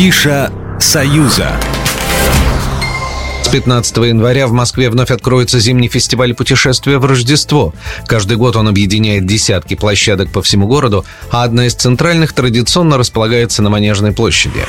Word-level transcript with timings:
Афиша 0.00 0.50
«Союза». 0.78 1.69
15 3.52 3.96
января 3.96 4.46
в 4.46 4.52
Москве 4.52 4.90
вновь 4.90 5.10
откроется 5.10 5.58
зимний 5.58 5.88
фестиваль 5.88 6.34
путешествия 6.34 6.98
в 6.98 7.04
Рождество. 7.04 7.74
Каждый 8.06 8.36
год 8.36 8.54
он 8.54 8.68
объединяет 8.68 9.26
десятки 9.26 9.74
площадок 9.74 10.30
по 10.30 10.40
всему 10.40 10.68
городу, 10.68 11.04
а 11.32 11.42
одна 11.42 11.66
из 11.66 11.74
центральных 11.74 12.32
традиционно 12.32 12.96
располагается 12.96 13.60
на 13.62 13.70
Манежной 13.70 14.12
площади. 14.12 14.64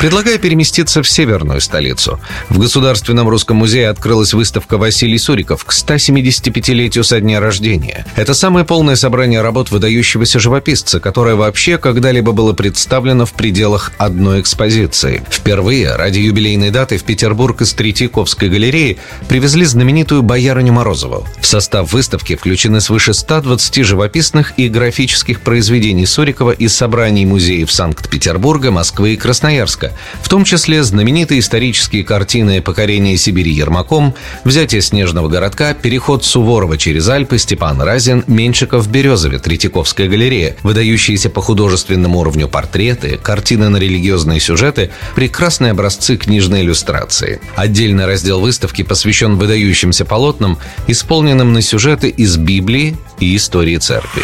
Предлагаю 0.00 0.40
переместиться 0.40 1.02
в 1.02 1.08
северную 1.08 1.60
столицу. 1.60 2.18
В 2.48 2.58
Государственном 2.58 3.28
русском 3.28 3.58
музее 3.58 3.90
открылась 3.90 4.32
выставка 4.34 4.76
Василий 4.76 5.18
Суриков 5.18 5.64
к 5.64 5.72
175-летию 5.72 7.04
со 7.04 7.20
дня 7.20 7.38
рождения. 7.38 8.06
Это 8.16 8.34
самое 8.34 8.64
полное 8.64 8.96
собрание 8.96 9.42
работ 9.42 9.70
выдающегося 9.70 10.40
живописца, 10.40 10.98
которое 10.98 11.36
вообще 11.36 11.78
когда-либо 11.78 12.32
было 12.32 12.54
представлено 12.54 13.24
в 13.24 13.34
пределах 13.34 13.92
одной 13.98 14.40
экспозиции. 14.40 15.22
Впервые 15.30 15.94
ради 15.94 16.18
юбилейной 16.18 16.70
даты 16.70 16.96
в 16.96 17.04
Петербург 17.04 17.60
из 17.60 17.72
Третьей 17.74 17.99
Третьяковской 18.00 18.48
галереи 18.48 18.96
привезли 19.28 19.66
знаменитую 19.66 20.22
Боярыню 20.22 20.72
Морозову. 20.72 21.26
В 21.38 21.46
состав 21.46 21.92
выставки 21.92 22.34
включены 22.34 22.80
свыше 22.80 23.12
120 23.12 23.84
живописных 23.84 24.54
и 24.56 24.70
графических 24.70 25.42
произведений 25.42 26.06
Сурикова 26.06 26.52
из 26.52 26.74
собраний 26.74 27.26
музеев 27.26 27.70
Санкт-Петербурга, 27.70 28.70
Москвы 28.70 29.12
и 29.12 29.16
Красноярска, 29.18 29.92
в 30.22 30.30
том 30.30 30.44
числе 30.44 30.82
знаменитые 30.82 31.40
исторические 31.40 32.02
картины 32.02 32.62
«Покорение 32.62 33.18
Сибири 33.18 33.52
Ермаком», 33.52 34.14
«Взятие 34.44 34.80
снежного 34.80 35.28
городка», 35.28 35.74
«Переход 35.74 36.24
Суворова 36.24 36.78
через 36.78 37.06
Альпы», 37.06 37.36
Степан 37.36 37.82
Разин, 37.82 38.24
Меньшиков 38.26 38.88
Березове, 38.88 39.40
Третьяковская 39.40 40.08
галерея, 40.08 40.56
выдающиеся 40.62 41.28
по 41.28 41.42
художественному 41.42 42.20
уровню 42.20 42.48
портреты, 42.48 43.18
картины 43.22 43.68
на 43.68 43.76
религиозные 43.76 44.40
сюжеты, 44.40 44.90
прекрасные 45.14 45.72
образцы 45.72 46.16
книжной 46.16 46.62
иллюстрации. 46.62 47.42
Отдельно 47.56 47.89
Отдельный 47.90 48.06
раздел 48.06 48.38
выставки 48.38 48.82
посвящен 48.82 49.34
выдающимся 49.34 50.04
полотнам, 50.04 50.58
исполненным 50.86 51.52
на 51.52 51.60
сюжеты 51.60 52.08
из 52.08 52.36
Библии 52.36 52.96
и 53.18 53.34
истории 53.34 53.78
церкви. 53.78 54.22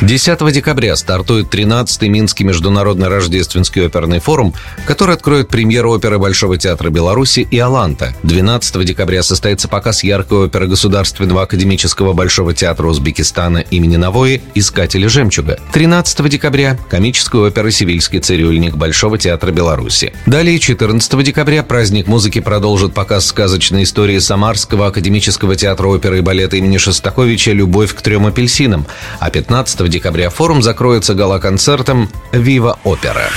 10 0.00 0.52
декабря 0.52 0.94
стартует 0.94 1.52
13-й 1.52 2.08
Минский 2.08 2.44
международный 2.44 3.08
рождественский 3.08 3.84
оперный 3.84 4.20
форум, 4.20 4.54
который 4.86 5.16
откроет 5.16 5.48
премьеру 5.48 5.90
оперы 5.90 6.20
Большого 6.20 6.56
театра 6.56 6.90
Беларуси 6.90 7.40
и 7.50 7.58
«Аланта». 7.58 8.14
12 8.22 8.84
декабря 8.84 9.24
состоится 9.24 9.66
показ 9.66 10.04
яркой 10.04 10.46
оперы 10.46 10.68
Государственного 10.68 11.42
академического 11.42 12.12
Большого 12.12 12.54
театра 12.54 12.86
Узбекистана 12.86 13.58
имени 13.58 13.96
Навои 13.96 14.40
«Искатели 14.54 15.08
жемчуга». 15.08 15.58
13 15.72 16.28
декабря– 16.28 16.78
комическая 16.88 17.42
опера 17.42 17.68
«Сивильский 17.72 18.20
цирюльник» 18.20 18.76
Большого 18.76 19.18
театра 19.18 19.50
Беларуси. 19.50 20.12
Далее 20.26 20.60
14 20.60 21.24
декабря 21.24 21.64
праздник 21.64 22.06
музыки 22.06 22.40
продолжит 22.40 22.94
показ 22.94 23.26
сказочной 23.26 23.82
истории 23.82 24.20
Самарского 24.20 24.86
академического 24.86 25.56
театра 25.56 25.88
оперы 25.88 26.18
и 26.18 26.20
балета 26.20 26.56
имени 26.56 26.76
Шостаковича 26.76 27.50
«Любовь 27.50 27.92
к 27.94 28.00
трем 28.00 28.26
апельсинам», 28.26 28.86
а 29.18 29.30
15 29.30 29.87
декабря 29.88 30.30
форум 30.30 30.62
закроется 30.62 31.14
гала-концертом 31.14 32.08
«Вива 32.32 32.78
Опера». 32.84 33.28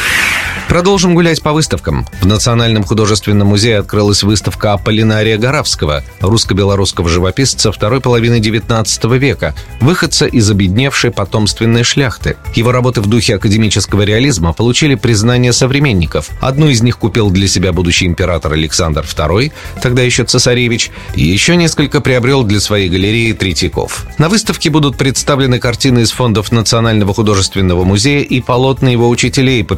Продолжим 0.67 1.15
гулять 1.15 1.41
по 1.41 1.51
выставкам. 1.51 2.07
В 2.21 2.25
Национальном 2.25 2.85
художественном 2.85 3.49
музее 3.49 3.79
открылась 3.79 4.23
выставка 4.23 4.71
Аполлинария 4.71 5.37
Горавского, 5.37 6.01
русско-белорусского 6.21 7.09
живописца 7.09 7.73
второй 7.73 7.99
половины 7.99 8.39
XIX 8.39 9.17
века, 9.17 9.53
выходца 9.81 10.25
из 10.25 10.49
обедневшей 10.49 11.11
потомственной 11.11 11.83
шляхты. 11.83 12.37
Его 12.55 12.71
работы 12.71 13.01
в 13.01 13.07
духе 13.07 13.35
академического 13.35 14.03
реализма 14.03 14.53
получили 14.53 14.95
признание 14.95 15.51
современников. 15.51 16.29
Одну 16.39 16.69
из 16.69 16.81
них 16.81 16.97
купил 16.97 17.31
для 17.31 17.49
себя 17.49 17.73
будущий 17.73 18.05
император 18.05 18.53
Александр 18.53 19.01
II, 19.03 19.51
тогда 19.81 20.01
еще 20.03 20.23
цесаревич, 20.23 20.91
и 21.15 21.23
еще 21.23 21.57
несколько 21.57 21.99
приобрел 21.99 22.43
для 22.43 22.61
своей 22.61 22.87
галереи 22.87 23.33
Третьяков. 23.33 24.05
На 24.17 24.29
выставке 24.29 24.69
будут 24.69 24.95
представлены 24.95 25.59
картины 25.59 25.99
из 25.99 26.11
фондов 26.11 26.51
Национального 26.51 27.13
художественного 27.13 27.83
музея 27.83 28.21
и 28.21 28.39
полотна 28.39 28.89
его 28.89 29.09
учителей 29.09 29.65
по 29.65 29.75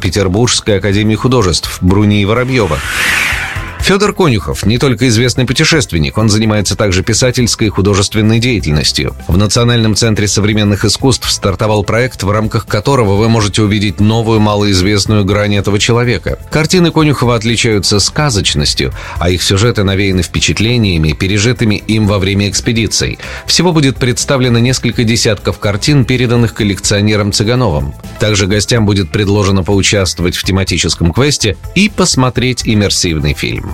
Петербургской 0.64 0.78
Академии 0.78 1.14
художеств 1.14 1.78
Бруни 1.82 2.24
Воробьева. 2.24 2.78
Федор 3.84 4.14
Конюхов 4.14 4.64
не 4.64 4.78
только 4.78 5.08
известный 5.08 5.44
путешественник, 5.44 6.16
он 6.16 6.30
занимается 6.30 6.74
также 6.74 7.02
писательской 7.02 7.66
и 7.66 7.70
художественной 7.70 8.38
деятельностью. 8.38 9.14
В 9.28 9.36
Национальном 9.36 9.94
центре 9.94 10.26
современных 10.26 10.86
искусств 10.86 11.30
стартовал 11.30 11.84
проект, 11.84 12.22
в 12.22 12.30
рамках 12.30 12.64
которого 12.66 13.16
вы 13.16 13.28
можете 13.28 13.60
увидеть 13.60 14.00
новую 14.00 14.40
малоизвестную 14.40 15.26
грань 15.26 15.56
этого 15.56 15.78
человека. 15.78 16.38
Картины 16.50 16.92
Конюхова 16.92 17.34
отличаются 17.34 18.00
сказочностью, 18.00 18.90
а 19.18 19.28
их 19.28 19.42
сюжеты 19.42 19.84
навеяны 19.84 20.22
впечатлениями, 20.22 21.12
пережитыми 21.12 21.74
им 21.74 22.06
во 22.06 22.18
время 22.18 22.48
экспедиций. 22.48 23.18
Всего 23.44 23.74
будет 23.74 23.98
представлено 23.98 24.60
несколько 24.60 25.04
десятков 25.04 25.58
картин, 25.58 26.06
переданных 26.06 26.54
коллекционером 26.54 27.32
Цыгановым. 27.32 27.92
Также 28.18 28.46
гостям 28.46 28.86
будет 28.86 29.10
предложено 29.10 29.62
поучаствовать 29.62 30.36
в 30.36 30.44
тематическом 30.44 31.12
квесте 31.12 31.58
и 31.74 31.90
посмотреть 31.90 32.62
иммерсивный 32.64 33.34
фильм. 33.34 33.73